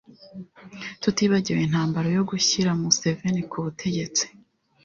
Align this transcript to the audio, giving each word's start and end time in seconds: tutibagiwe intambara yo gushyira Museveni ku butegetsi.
tutibagiwe 1.01 1.59
intambara 1.67 2.07
yo 2.17 2.23
gushyira 2.29 2.69
Museveni 2.81 3.41
ku 3.51 3.57
butegetsi. 3.65 4.25